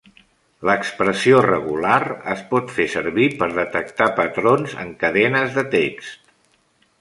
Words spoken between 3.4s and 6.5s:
per detectar patrons en cadenes de text.